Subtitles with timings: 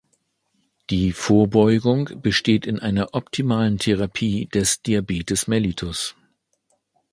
[0.89, 6.15] Die Vorbeugung besteht in einer optimalen Therapie des Diabetes mellitus.